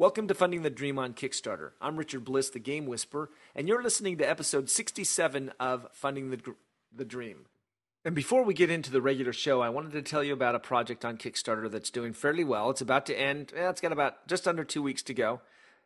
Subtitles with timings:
[0.00, 1.72] Welcome to Funding the Dream on Kickstarter.
[1.80, 6.38] I'm Richard Bliss, the Game Whisperer, and you're listening to episode 67 of Funding the,
[6.94, 7.46] the Dream.
[8.04, 10.60] And before we get into the regular show, I wanted to tell you about a
[10.60, 12.70] project on Kickstarter that's doing fairly well.
[12.70, 15.40] It's about to end, eh, it's got about just under two weeks to go.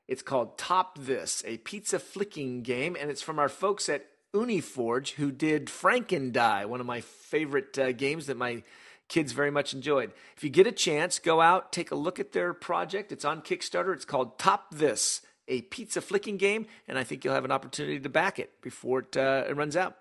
[0.07, 4.05] It's called Top This, a pizza flicking game, and it's from our folks at
[4.35, 8.63] Uniforge who did Franken-Die, one of my favorite uh, games that my
[9.13, 10.11] kids very much enjoyed.
[10.39, 13.13] If you get a chance, go out, take a look at their project.
[13.13, 13.93] It's on Kickstarter.
[13.93, 18.01] It's called Top This, a pizza flicking game, and I think you'll have an opportunity
[18.01, 19.99] to back it before it, uh, it runs out.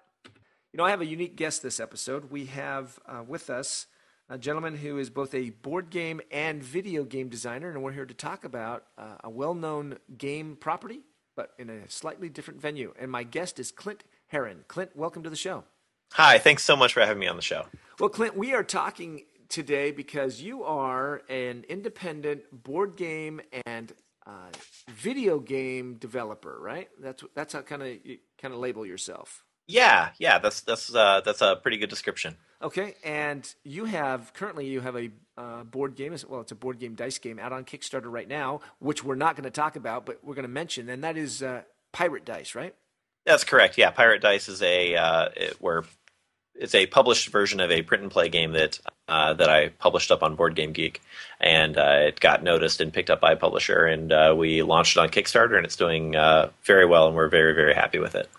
[0.72, 2.32] You know, I have a unique guest this episode.
[2.32, 3.88] We have uh, with us
[4.30, 8.06] a gentleman who is both a board game and video game designer, and we're here
[8.06, 11.02] to talk about uh, a well known game property,
[11.36, 12.94] but in a slightly different venue.
[12.98, 14.64] And my guest is Clint Herron.
[14.70, 15.66] Clint, welcome to the show.
[16.14, 17.66] Hi, thanks so much for having me on the show.
[18.00, 23.94] Well, Clint, we are talking today because you are an independent board game and
[24.28, 24.50] uh,
[24.90, 26.90] video game developer, right?
[27.00, 29.46] That's that's how kind of you kind of label yourself.
[29.68, 32.36] Yeah, yeah, that's that's uh, that's a pretty good description.
[32.62, 36.14] Okay, and you have currently you have a uh, board game.
[36.28, 39.36] Well, it's a board game dice game out on Kickstarter right now, which we're not
[39.36, 41.62] going to talk about, but we're going to mention, and that is uh,
[41.94, 42.76] Pirate Dice, right?
[43.26, 43.78] That's correct.
[43.78, 45.84] Yeah, Pirate Dice is a uh, it, where
[46.56, 50.12] it's a published version of a print and play game that uh, that I published
[50.12, 51.02] up on Board Game Geek,
[51.40, 54.96] and uh, it got noticed and picked up by a publisher, and uh, we launched
[54.96, 58.16] it on Kickstarter, and it's doing uh, very well, and we're very very happy with
[58.16, 58.30] it.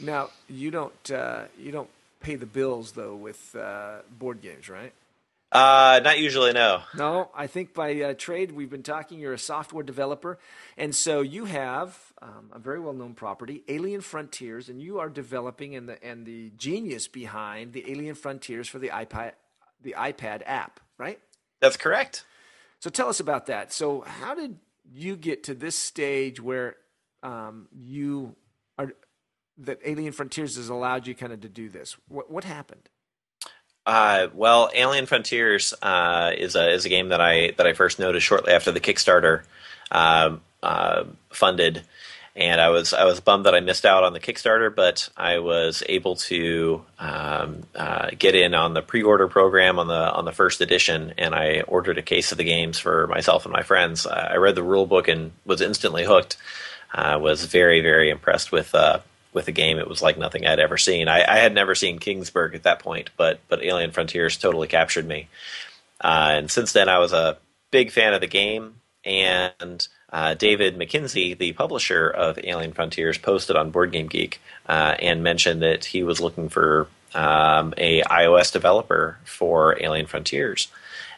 [0.00, 1.90] Now you don't uh, you don't
[2.20, 4.92] pay the bills though with uh, board games, right?
[5.54, 6.82] Uh, not usually, no.
[6.96, 9.20] No, I think by uh, trade we've been talking.
[9.20, 10.40] You're a software developer,
[10.76, 15.76] and so you have um, a very well-known property, Alien Frontiers, and you are developing
[15.76, 19.32] and the and the genius behind the Alien Frontiers for the iPad,
[19.80, 21.20] the iPad app, right?
[21.60, 22.24] That's correct.
[22.80, 23.72] So tell us about that.
[23.72, 24.58] So how did
[24.92, 26.74] you get to this stage where
[27.22, 28.34] um, you
[28.76, 28.92] are
[29.58, 31.96] that Alien Frontiers has allowed you kind of to do this?
[32.08, 32.88] What what happened?
[33.86, 37.98] Uh, well, Alien Frontiers uh, is a is a game that I that I first
[37.98, 39.42] noticed shortly after the Kickstarter
[39.90, 41.82] um, uh, funded,
[42.34, 45.38] and I was I was bummed that I missed out on the Kickstarter, but I
[45.38, 50.32] was able to um, uh, get in on the pre-order program on the on the
[50.32, 54.06] first edition, and I ordered a case of the games for myself and my friends.
[54.06, 56.38] I read the rule book and was instantly hooked.
[56.90, 59.00] I was very very impressed with uh,
[59.34, 59.78] with the game.
[59.78, 61.08] It was like nothing I'd ever seen.
[61.08, 65.06] I, I, had never seen Kingsburg at that point, but but Alien Frontiers totally captured
[65.06, 65.28] me.
[66.00, 67.36] Uh, and since then, I was a
[67.70, 68.76] big fan of the game.
[69.04, 74.94] And uh, David MacKenzie, the publisher of Alien Frontiers, posted on Board Game Geek uh,
[74.98, 80.68] and mentioned that he was looking for um, a iOS developer for Alien Frontiers.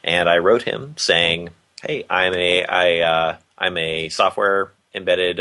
[0.03, 1.51] And I wrote him saying,
[1.83, 5.41] "Hey, I'm a I, uh, I'm a software embedded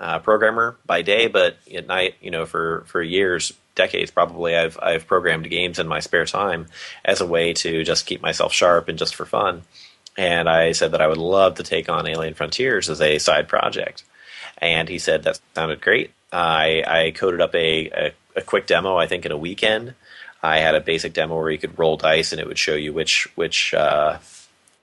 [0.00, 4.78] uh, programmer by day, but at night, you know, for for years, decades probably, I've
[4.82, 6.66] I've programmed games in my spare time
[7.04, 9.62] as a way to just keep myself sharp and just for fun.
[10.16, 13.48] And I said that I would love to take on Alien Frontiers as a side
[13.48, 14.04] project.
[14.58, 16.10] And he said that sounded great.
[16.32, 19.94] I, I coded up a, a, a quick demo, I think, in a weekend.
[20.42, 22.92] I had a basic demo where you could roll dice and it would show you
[22.92, 24.18] which which uh,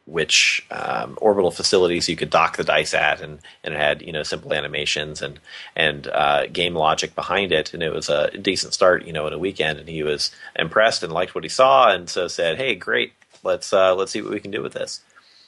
[0.08, 4.14] which um, orbital facilities you could dock the dice at, and, and it had you
[4.14, 5.40] know simple animations and
[5.76, 9.34] and uh, game logic behind it, and it was a decent start, you know, in
[9.34, 9.80] a weekend.
[9.80, 13.14] And he was impressed and liked what he saw, and so said, "Hey, great,
[13.44, 15.02] let's uh, let's see what we can do with this."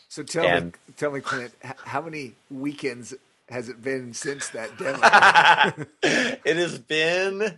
[0.09, 3.14] So tell and, me, tell me, Clint, how many weekends
[3.47, 5.88] has it been since that demo?
[6.03, 7.58] it has been.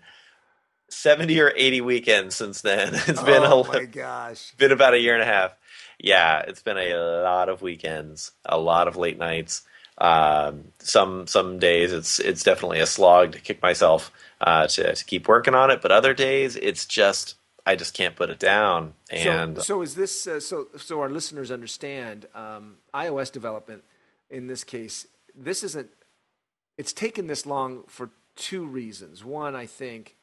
[0.94, 2.94] 70 or 80 weekends since then.
[3.08, 4.54] It's been oh a my gosh.
[4.58, 5.56] Been about a year and a half
[6.04, 9.64] yeah, it's been a lot of weekends, a lot of late nights.
[9.98, 15.06] Um, some some days it's it's definitely a slog to kick myself uh, to to
[15.06, 17.36] keep working on it, but other days it's just
[17.66, 18.94] I just can't put it down.
[19.12, 23.84] And so, so is this uh, so so our listeners understand um, iOS development
[24.30, 25.08] in this case?
[25.36, 25.90] This isn't.
[26.78, 29.24] It's taken this long for two reasons.
[29.24, 30.16] One, I think,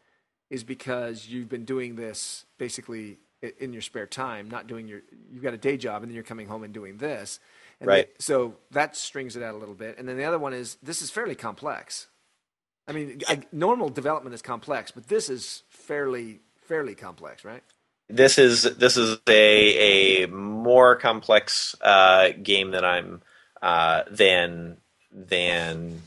[0.50, 5.00] is because you've been doing this basically in your spare time, not doing your,
[5.32, 7.40] you've got a day job and then you're coming home and doing this.
[7.80, 8.08] And right.
[8.18, 9.98] so that strings it out a little bit.
[9.98, 12.08] And then the other one is this is fairly complex.
[12.88, 17.62] I mean, I, normal development is complex, but this is fairly fairly complex, right?
[18.08, 23.20] This is this is a a more complex uh, game that I'm
[23.60, 24.78] uh, than
[25.12, 26.02] than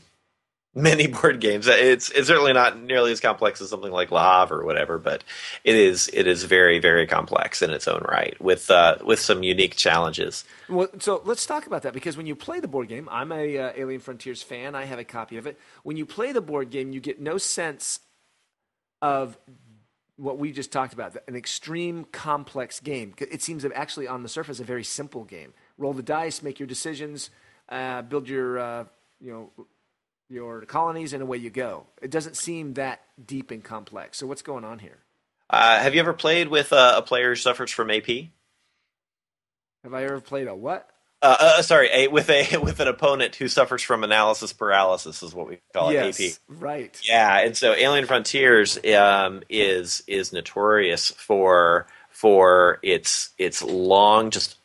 [0.74, 1.66] many board games.
[1.66, 5.24] It's it's certainly not nearly as complex as something like Havre or whatever, but
[5.64, 9.42] it is it is very very complex in its own right with uh, with some
[9.42, 10.44] unique challenges.
[10.68, 13.58] Well, so let's talk about that because when you play the board game, I'm a
[13.58, 14.74] uh, Alien Frontiers fan.
[14.74, 15.58] I have a copy of it.
[15.82, 18.00] When you play the board game, you get no sense
[19.00, 19.38] of
[20.16, 23.14] what we just talked about an extreme complex game.
[23.18, 25.52] It seems actually on the surface a very simple game.
[25.78, 27.30] Roll the dice, make your decisions,
[27.68, 28.84] uh, build your uh,
[29.20, 29.66] you know
[30.32, 31.86] your colonies, and away you go.
[32.00, 34.18] It doesn't seem that deep and complex.
[34.18, 34.98] So what's going on here?
[35.50, 38.08] Uh, have you ever played with uh, a player who suffers from AP?
[39.84, 40.88] Have I ever played a what?
[41.20, 45.34] Uh, uh, sorry, a, with a with an opponent who suffers from analysis paralysis is
[45.34, 46.32] what we call yes, it.
[46.32, 46.60] AP.
[46.60, 47.00] Right.
[47.04, 54.56] Yeah, and so Alien Frontiers um, is is notorious for for its its long just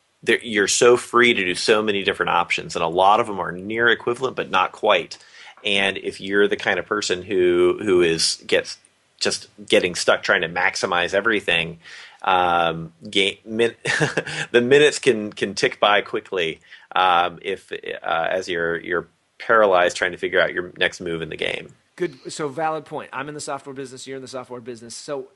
[0.42, 3.52] you're so free to do so many different options, and a lot of them are
[3.52, 5.18] near equivalent, but not quite.
[5.64, 8.78] And if you're the kind of person who who is gets
[9.20, 11.78] just getting stuck trying to maximize everything,
[12.22, 13.74] um, game, min-
[14.52, 16.60] the minutes can can tick by quickly
[16.94, 19.08] um, if uh, as you're you're
[19.38, 21.74] paralyzed trying to figure out your next move in the game.
[21.96, 22.32] Good.
[22.32, 23.10] So valid point.
[23.12, 24.06] I'm in the software business.
[24.06, 24.94] You're in the software business.
[24.94, 25.28] So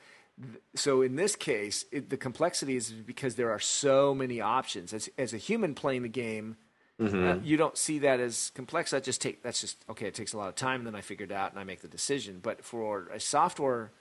[0.75, 4.93] so in this case, it, the complexity is because there are so many options.
[4.93, 6.57] As as a human playing the game,
[7.01, 7.29] mm-hmm.
[7.29, 8.91] uh, you don't see that as complex.
[8.91, 10.07] That just take that's just okay.
[10.07, 11.81] It takes a lot of time, and then I figure it out and I make
[11.81, 12.41] the decision.
[12.43, 13.93] But for a software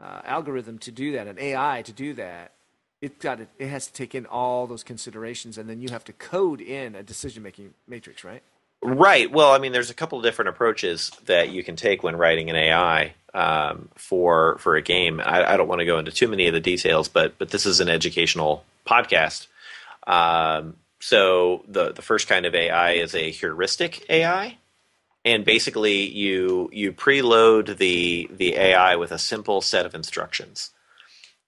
[0.00, 2.52] uh, algorithm to do that, an AI to do that,
[3.00, 6.04] it got to, it has to take in all those considerations, and then you have
[6.04, 8.42] to code in a decision making matrix, right?
[8.82, 9.30] Right.
[9.30, 12.48] Well, I mean, there's a couple of different approaches that you can take when writing
[12.48, 15.20] an AI um, for for a game.
[15.20, 17.66] I, I, don't want to go into too many of the details, but but this
[17.66, 19.46] is an educational podcast.
[20.06, 24.58] Um, so the the first kind of AI is a heuristic AI,
[25.24, 30.70] and basically you you preload the the AI with a simple set of instructions.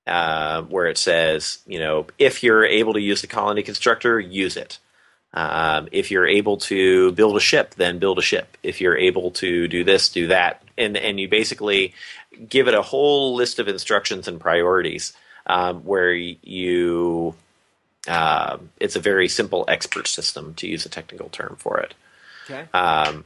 [0.05, 4.57] Uh, where it says, you know, if you're able to use the colony constructor, use
[4.57, 4.81] it.
[5.33, 8.57] Um, if you're able to build a ship, then build a ship.
[8.65, 11.95] If you're able to do this, do that, and and you basically
[12.49, 15.13] give it a whole list of instructions and priorities
[15.47, 17.35] um, where you.
[18.09, 21.95] Uh, it's a very simple expert system, to use a technical term for it.
[22.45, 22.67] Okay.
[22.75, 23.25] Um,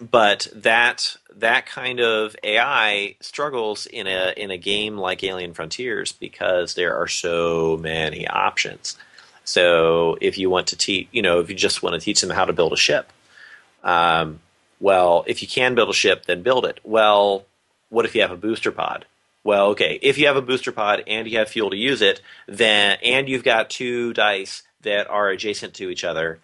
[0.00, 6.12] but that that kind of AI struggles in a in a game like Alien Frontiers
[6.12, 8.96] because there are so many options.
[9.44, 12.30] So if you want to teach, you know, if you just want to teach them
[12.30, 13.12] how to build a ship,
[13.82, 14.40] um,
[14.80, 16.80] well, if you can build a ship, then build it.
[16.82, 17.44] Well,
[17.90, 19.04] what if you have a booster pod?
[19.44, 22.22] Well, okay, if you have a booster pod and you have fuel to use it,
[22.48, 26.40] then and you've got two dice that are adjacent to each other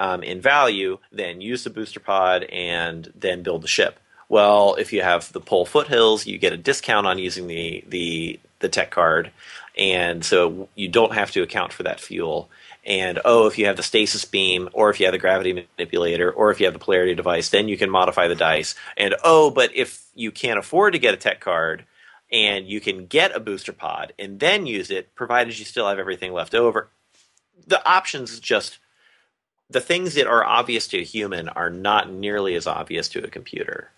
[0.00, 4.00] um, in value, then use the booster pod and then build the ship.
[4.30, 8.40] Well, if you have the Pohl Foothills, you get a discount on using the the
[8.60, 9.30] the tech card,
[9.76, 12.50] and so you don't have to account for that fuel.
[12.84, 16.30] And oh, if you have the stasis beam, or if you have the gravity manipulator,
[16.30, 18.74] or if you have the polarity device, then you can modify the dice.
[18.96, 21.84] And oh, but if you can't afford to get a tech card,
[22.30, 25.98] and you can get a booster pod and then use it, provided you still have
[25.98, 26.88] everything left over.
[27.66, 28.78] The options just
[29.70, 33.28] the things that are obvious to a human are not nearly as obvious to a
[33.28, 33.90] computer.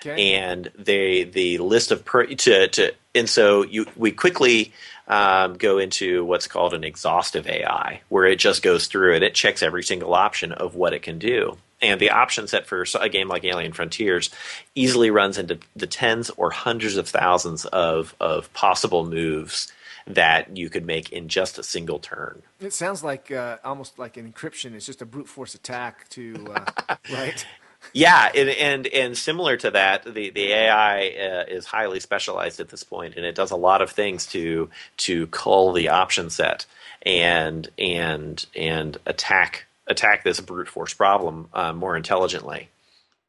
[0.00, 0.34] Okay.
[0.34, 4.72] And they the list of per, to to and so you we quickly
[5.08, 9.34] um, go into what's called an exhaustive AI, where it just goes through and it
[9.34, 11.56] checks every single option of what it can do.
[11.84, 14.30] And the option set for a game like Alien Frontiers
[14.74, 19.70] easily runs into the tens or hundreds of thousands of, of possible moves
[20.06, 22.42] that you could make in just a single turn.
[22.60, 24.74] It sounds like uh, almost like an encryption.
[24.74, 27.46] It's just a brute force attack to uh, right.
[27.92, 32.70] Yeah, and, and, and similar to that, the the AI uh, is highly specialized at
[32.70, 36.64] this point, and it does a lot of things to to cull the option set
[37.02, 42.68] and and and attack attack this brute force problem uh, more intelligently.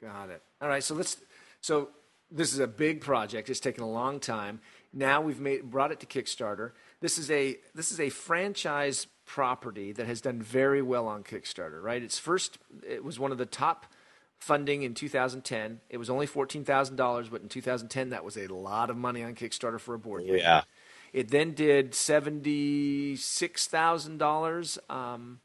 [0.02, 0.42] Got it.
[0.62, 1.18] All right, so let's.
[1.62, 1.90] So
[2.32, 3.50] this is a big project.
[3.50, 4.62] It's taken a long time.
[4.94, 6.72] Now we've made brought it to Kickstarter.
[7.02, 11.82] This is a this is a franchise property that has done very well on Kickstarter.
[11.82, 12.02] Right?
[12.02, 12.58] It's first.
[12.88, 13.86] It was one of the top
[14.40, 15.82] funding in 2010.
[15.90, 19.80] It was only $14,000, but in 2010, that was a lot of money on Kickstarter
[19.80, 20.38] for a board game.
[20.38, 20.62] Yeah.
[21.14, 24.92] It then did $76,000.
[24.92, 25.40] Um,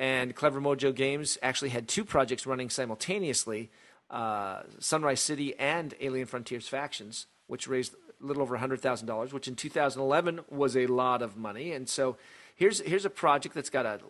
[0.00, 3.70] and Clever Mojo Games actually had two projects running simultaneously
[4.08, 9.54] uh, Sunrise City and Alien Frontiers Factions, which raised a little over $100,000, which in
[9.54, 11.72] 2011 was a lot of money.
[11.72, 12.16] And so
[12.54, 14.00] here's, here's a project that's got a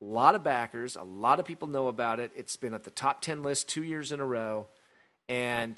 [0.00, 2.32] lot of backers, a lot of people know about it.
[2.34, 4.68] It's been at the top 10 list two years in a row.
[5.28, 5.76] And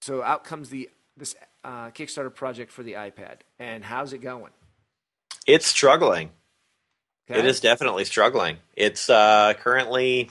[0.00, 3.42] so out comes the this uh, Kickstarter project for the iPad.
[3.60, 4.50] And how's it going?
[5.46, 6.30] It's struggling.
[7.30, 7.38] Okay?
[7.38, 8.56] It is definitely struggling.
[8.76, 10.30] It's uh, currently,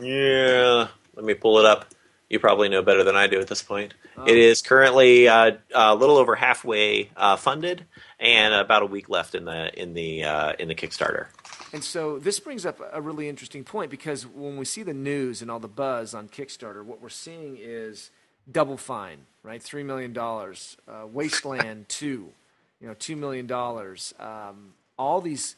[0.00, 1.86] yeah, let me pull it up.
[2.28, 3.94] You probably know better than I do at this point.
[4.16, 4.24] Oh.
[4.24, 7.86] It is currently uh, a little over halfway uh, funded,
[8.18, 11.26] and about a week left in the in the uh, in the Kickstarter.
[11.72, 15.40] And so this brings up a really interesting point because when we see the news
[15.40, 18.10] and all the buzz on Kickstarter, what we're seeing is
[18.50, 19.62] Double Fine, right?
[19.62, 20.76] Three million dollars.
[20.88, 22.32] Uh, Wasteland two,
[22.80, 24.14] you know, two million dollars.
[24.18, 25.56] Um, all these,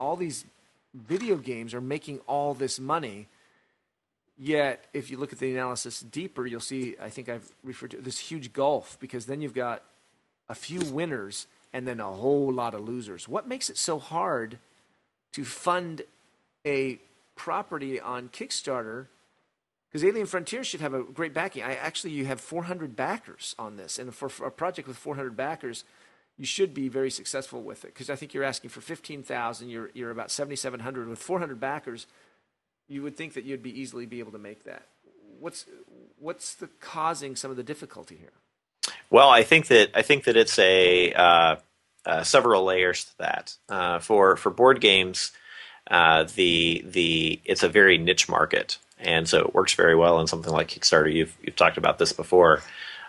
[0.00, 0.44] all these
[0.94, 3.28] video games are making all this money.
[4.38, 6.96] Yet, if you look at the analysis deeper, you'll see.
[7.00, 9.82] I think I've referred to this huge gulf because then you've got
[10.48, 13.28] a few winners and then a whole lot of losers.
[13.28, 14.58] What makes it so hard
[15.32, 16.02] to fund
[16.66, 16.98] a
[17.36, 19.06] property on Kickstarter?
[19.88, 21.62] Because Alien Frontier should have a great backing.
[21.62, 25.36] I actually, you have 400 backers on this, and for, for a project with 400
[25.36, 25.84] backers,
[26.40, 27.92] you should be very successful with it.
[27.92, 29.68] Because I think you're asking for 15,000.
[29.68, 32.06] You're you're about 7,700 with 400 backers.
[32.88, 34.86] You would think that you'd be easily be able to make that.
[35.38, 35.66] What's
[36.18, 38.32] what's the causing some of the difficulty here?
[39.10, 41.56] Well, I think that I think that it's a uh,
[42.06, 43.56] uh, several layers to that.
[43.68, 45.32] Uh, for for board games,
[45.90, 50.26] uh, the the it's a very niche market, and so it works very well in
[50.26, 51.12] something like Kickstarter.
[51.12, 52.62] You've you've talked about this before,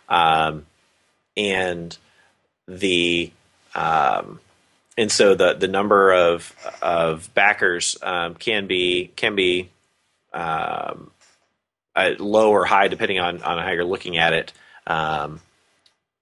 [0.10, 0.66] um,
[1.38, 1.98] and
[2.68, 3.32] the
[3.75, 4.39] um,
[4.98, 9.70] and so the the number of of backers um, can be can be
[10.34, 11.12] um,
[12.20, 14.53] low or high depending on on how you're looking at it.
[14.88, 15.41] Um,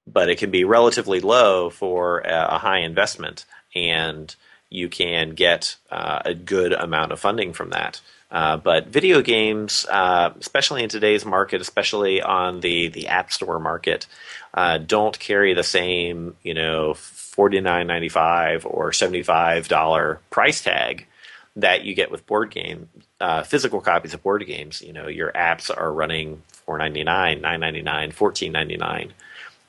[0.05, 4.36] but it can be relatively low for a, a high investment, and
[4.69, 8.01] you can get uh, a good amount of funding from that.
[8.31, 13.59] Uh, but video games, uh, especially in today's market, especially on the, the App Store
[13.59, 14.05] market,
[14.53, 20.19] uh, don't carry the same, you know, forty nine ninety five or seventy five dollar
[20.29, 21.07] price tag
[21.55, 24.81] that you get with board game uh, physical copies of board games.
[24.81, 29.13] You know, your apps are running four ninety nine, nine ninety nine, fourteen ninety nine.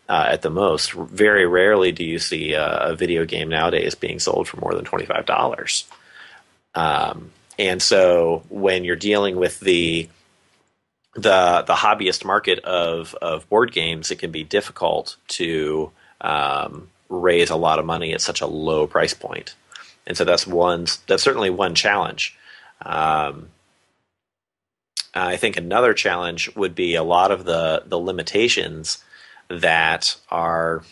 [0.08, 0.92] Uh, at the most.
[0.92, 4.84] Very rarely do you see a, a, video game nowadays being sold for more than
[4.84, 5.84] twenty five dollars.
[6.74, 10.08] Um, and so when you're dealing with the
[11.14, 17.50] the the hobbyist market of of board games, it can be difficult to um, raise
[17.50, 19.54] a lot of money at such a low price point.
[20.06, 22.34] And so that's one that's certainly one challenge.
[22.80, 23.50] Um,
[25.12, 29.04] I think another challenge would be a lot of the the limitations
[29.48, 30.82] that are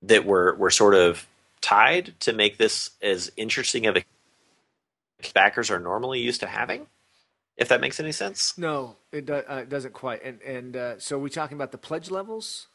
[0.00, 1.26] that were were sort of
[1.60, 4.04] tied to make this as interesting of a
[5.34, 6.86] backers are normally used to having.
[7.56, 8.56] If that makes any sense.
[8.56, 10.22] No, it, do, uh, it doesn't quite.
[10.22, 12.68] And and uh, so are we talking about the pledge levels?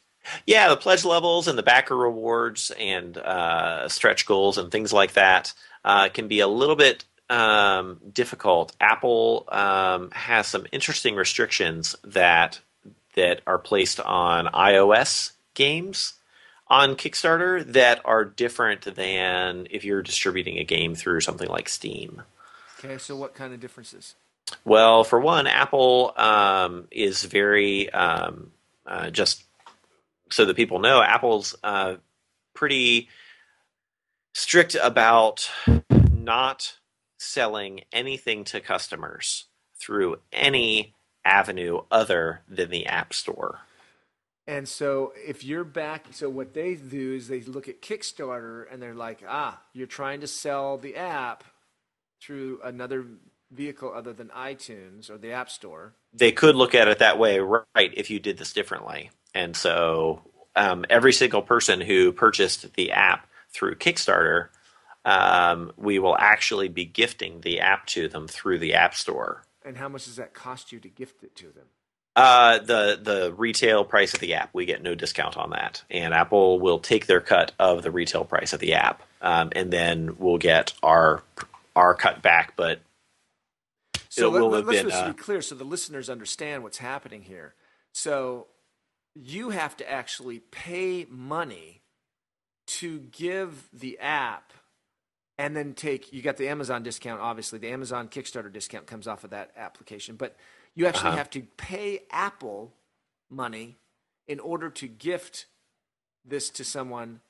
[0.46, 5.14] Yeah, the pledge levels and the backer rewards and uh, stretch goals and things like
[5.14, 5.52] that
[5.84, 8.74] uh, can be a little bit um, difficult.
[8.80, 12.60] Apple um, has some interesting restrictions that
[13.14, 16.14] that are placed on iOS games
[16.68, 22.22] on Kickstarter that are different than if you're distributing a game through something like Steam.
[22.84, 24.14] Okay, so what kind of differences?
[24.64, 28.52] Well, for one, Apple um, is very um,
[28.86, 29.44] uh, just
[30.30, 31.96] so that people know, Apple's uh,
[32.52, 33.08] pretty
[34.34, 35.50] strict about
[36.12, 36.74] not
[37.18, 39.46] selling anything to customers
[39.78, 43.60] through any avenue other than the App Store.
[44.46, 48.82] And so if you're back, so what they do is they look at Kickstarter and
[48.82, 51.44] they're like, ah, you're trying to sell the app
[52.24, 53.04] through another
[53.50, 55.94] vehicle other than iTunes or the App Store.
[56.12, 59.10] They could look at it that way, right, if you did this differently.
[59.34, 60.22] And so
[60.56, 64.48] um, every single person who purchased the app through Kickstarter,
[65.04, 69.44] um, we will actually be gifting the app to them through the App Store.
[69.64, 71.66] And how much does that cost you to gift it to them?
[72.16, 76.14] Uh, the the retail price of the app, we get no discount on that, and
[76.14, 80.14] Apple will take their cut of the retail price of the app, um, and then
[80.16, 81.24] we'll get our
[81.76, 82.54] our cut back.
[82.56, 82.80] But
[84.08, 87.54] so let, us been, just uh, be clear, so the listeners understand what's happening here.
[87.92, 88.46] So
[89.14, 91.82] you have to actually pay money
[92.66, 94.52] to give the app
[95.38, 99.24] and then take you got the Amazon discount obviously the Amazon Kickstarter discount comes off
[99.24, 100.36] of that application but
[100.74, 101.18] you actually uh-huh.
[101.18, 102.72] have to pay Apple
[103.30, 103.76] money
[104.26, 105.46] in order to gift
[106.24, 107.20] this to someone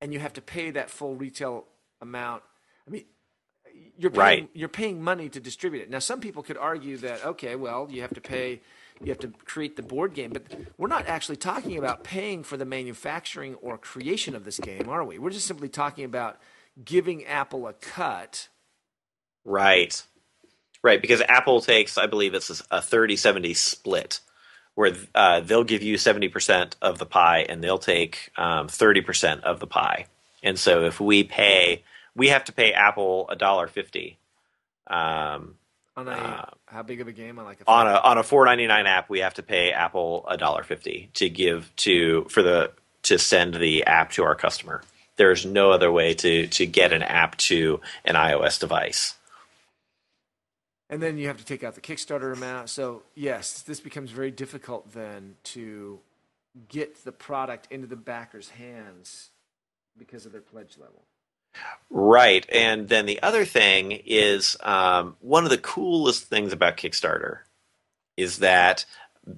[0.00, 1.64] and you have to pay that full retail
[2.00, 2.42] amount
[2.86, 3.04] I mean
[3.96, 4.50] You're paying, Right.
[4.54, 5.90] You're paying money to distribute it.
[5.90, 8.60] Now, some people could argue that okay, well, you have to pay,
[9.00, 10.42] you have to create the board game, but
[10.78, 15.04] we're not actually talking about paying for the manufacturing or creation of this game, are
[15.04, 15.18] we?
[15.18, 16.38] We're just simply talking about
[16.84, 18.48] giving Apple a cut.
[19.44, 20.02] Right.
[20.82, 24.20] Right, because Apple takes, I believe it's a 30 70 split,
[24.74, 29.60] where uh, they'll give you 70% of the pie and they'll take um, 30% of
[29.60, 30.06] the pie.
[30.42, 31.84] And so if we pay,
[32.16, 34.18] we have to pay Apple a dollar fifty.
[34.86, 35.56] Um,
[35.96, 37.38] On a Uh, how big of a game?
[37.38, 39.72] On like a on a on a four ninety nine app, we have to pay
[39.72, 44.34] Apple a dollar fifty to give to for the to send the app to our
[44.34, 44.82] customer.
[45.16, 49.14] There's no other way to to get an app to an iOS device.
[50.90, 52.68] And then you have to take out the Kickstarter amount.
[52.68, 56.00] So, yes, this becomes very difficult then to
[56.68, 59.30] get the product into the backers' hands
[59.98, 61.02] because of their pledge level.
[61.90, 62.46] Right.
[62.50, 67.40] And then the other thing is um, one of the coolest things about Kickstarter
[68.16, 68.84] is that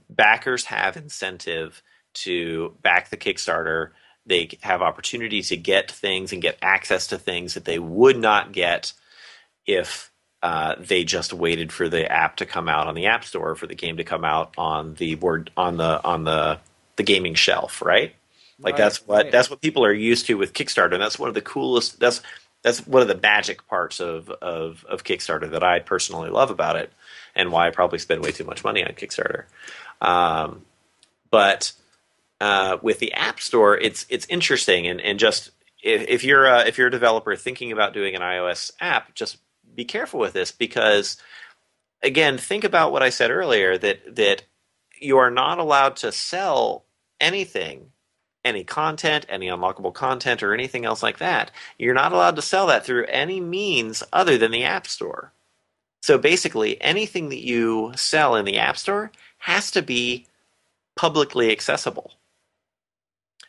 [0.08, 1.82] backers have incentive
[2.14, 3.90] to back the Kickstarter.
[4.24, 8.52] They have opportunity to get things and get access to things that they would not
[8.52, 8.92] get
[9.66, 10.10] if
[10.42, 13.66] uh, they just waited for the app to come out on the App Store, for
[13.66, 16.58] the game to come out on the board on the on the
[16.96, 18.14] the gaming shelf, right?
[18.58, 19.32] Like Right, that's what right.
[19.32, 22.00] that's what people are used to with Kickstarter, and that's one of the coolest.
[22.00, 22.22] That's
[22.62, 26.76] that's one of the magic parts of of of Kickstarter that I personally love about
[26.76, 26.92] it,
[27.34, 29.44] and why I probably spend way too much money on Kickstarter.
[30.00, 30.64] Um,
[31.30, 31.72] but
[32.40, 35.50] uh, with the App Store, it's it's interesting, and and just
[35.82, 39.38] if, if you're a, if you're a developer thinking about doing an iOS app, just
[39.74, 41.18] be careful with this because
[42.02, 44.44] again, think about what I said earlier that that
[44.98, 46.84] you are not allowed to sell
[47.20, 47.92] anything
[48.46, 51.50] any content, any unlockable content, or anything else like that.
[51.78, 55.32] You're not allowed to sell that through any means other than the App Store.
[56.00, 60.26] So basically, anything that you sell in the App Store has to be
[60.94, 62.12] publicly accessible.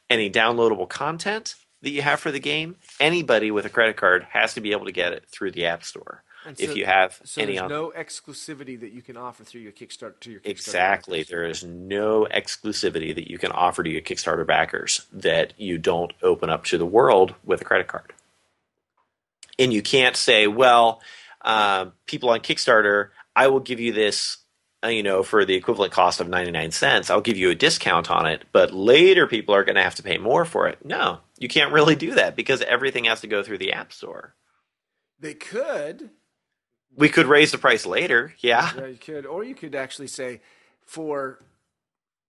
[0.10, 4.56] Any downloadable content that you have for the game, anybody with a credit card has
[4.56, 6.24] to be able to get it through the App Store.
[6.46, 9.44] And if so- you have So any there's on- no exclusivity that you can offer
[9.44, 11.20] through your Kickstarter to your Kickstarter Exactly.
[11.20, 11.30] backers.
[11.30, 16.14] There is no exclusivity that you can offer to your Kickstarter backers that you don't
[16.22, 18.14] open up to the world with a credit card.
[19.60, 21.02] And you can't say, well,
[21.44, 24.38] uh, people on Kickstarter, I will give you this,
[24.84, 27.10] uh, you know, for the equivalent cost of 99 cents.
[27.10, 30.04] I'll give you a discount on it, but later people are going to have to
[30.04, 30.86] pay more for it.
[30.86, 34.36] No, you can't really do that because everything has to go through the App Store.
[35.20, 36.12] They could.
[36.96, 38.34] We could raise the price later.
[38.40, 38.72] Yeah.
[38.76, 39.26] Yeah, you could.
[39.26, 40.42] Or you could actually say
[40.82, 41.40] for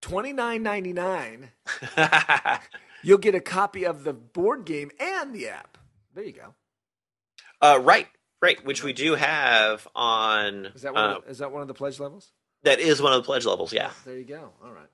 [0.02, 1.50] twenty nine ninety nine,
[3.02, 5.78] you'll get a copy of the board game and the app.
[6.14, 6.54] There you go.
[7.60, 8.06] Uh, right,
[8.40, 10.66] right, which we do have on.
[10.74, 11.04] Is that one?
[11.04, 12.30] uh, of the, is that one of the pledge levels?
[12.64, 13.72] that is one of the pledge levels.
[13.72, 14.52] Yeah, There you go.
[14.64, 14.90] All right.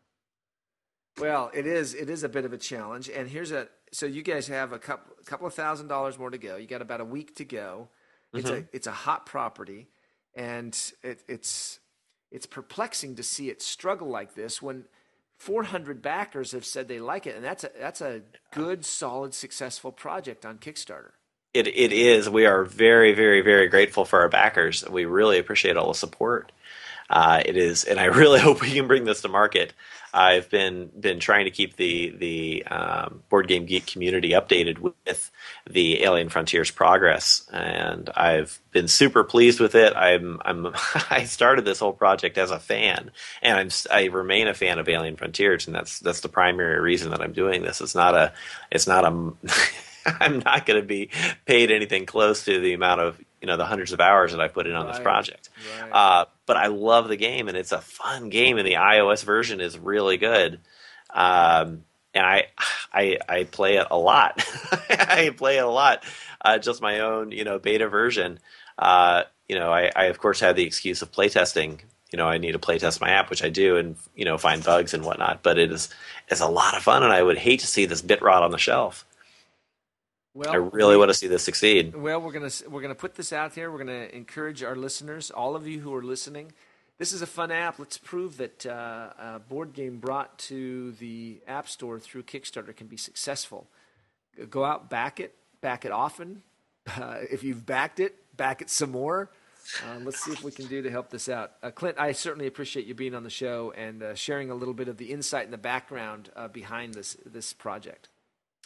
[1.19, 4.23] Well, it is it is a bit of a challenge, and here's a so you
[4.23, 6.57] guys have a couple couple of thousand dollars more to go.
[6.57, 7.89] You got about a week to go.
[8.35, 8.67] It's a mm-hmm.
[8.73, 9.89] it's a hot property,
[10.35, 11.79] and it, it's
[12.31, 14.85] it's perplexing to see it struggle like this when
[15.39, 19.93] 400 backers have said they like it, and that's a that's a good, solid, successful
[19.93, 21.13] project on Kickstarter.
[21.53, 22.29] it it is.
[22.29, 24.89] We are very, very, very grateful for our backers.
[24.89, 26.51] We really appreciate all the support.
[27.11, 29.73] Uh, it is, and I really hope we can bring this to market.
[30.15, 35.31] I've been been trying to keep the the um, board game geek community updated with
[35.69, 39.93] the Alien Frontiers progress, and I've been super pleased with it.
[39.97, 40.69] I'm I'm
[41.11, 43.11] I started this whole project as a fan,
[43.43, 47.11] and I'm I remain a fan of Alien Frontiers, and that's that's the primary reason
[47.11, 47.81] that I'm doing this.
[47.81, 48.33] It's not a
[48.71, 49.33] it's not a
[50.21, 51.11] I'm not going to be
[51.45, 54.49] paid anything close to the amount of you know the hundreds of hours that I
[54.49, 55.51] put in on this project.
[55.83, 55.93] right.
[55.93, 59.61] Uh, but I love the game, and it's a fun game, and the iOS version
[59.61, 60.61] is really good.
[61.13, 62.47] Um, and I,
[62.95, 64.43] I, I play it a lot.
[64.89, 66.05] I play it a lot.
[66.41, 68.39] Uh, just my own, you know, beta version.
[68.79, 71.81] Uh, you know, I, I of course have the excuse of playtesting.
[72.13, 74.65] You know, I need to playtest my app, which I do, and you know, find
[74.65, 75.43] bugs and whatnot.
[75.43, 75.91] But it is,
[76.29, 78.53] it's a lot of fun, and I would hate to see this bit rot on
[78.53, 79.05] the shelf.
[80.35, 81.95] Well, I really want to see this succeed.
[81.95, 83.71] Well, we're gonna we're gonna put this out there.
[83.71, 86.53] We're gonna encourage our listeners, all of you who are listening.
[86.99, 87.79] This is a fun app.
[87.79, 92.89] Let's prove that uh, a board game brought to the App Store through Kickstarter can
[92.89, 93.69] be successful.
[94.51, 96.43] Go out, back it, back it often.
[96.87, 99.31] Uh, if you've backed it, back it some more.
[99.85, 101.53] Uh, let's see if we can do to help this out.
[101.63, 104.75] Uh, Clint, I certainly appreciate you being on the show and uh, sharing a little
[104.75, 108.09] bit of the insight and the background uh, behind this this project.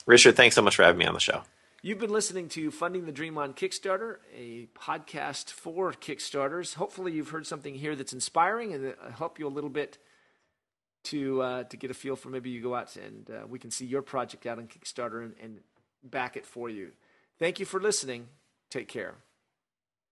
[0.07, 1.43] Richard, thanks so much for having me on the show.
[1.81, 6.75] You've been listening to Funding the Dream on Kickstarter, a podcast for Kickstarters.
[6.75, 9.97] Hopefully, you've heard something here that's inspiring and that help you a little bit
[11.05, 13.71] to uh, to get a feel for maybe you go out and uh, we can
[13.71, 15.61] see your project out on Kickstarter and, and
[16.03, 16.91] back it for you.
[17.39, 18.27] Thank you for listening.
[18.71, 19.15] Take care.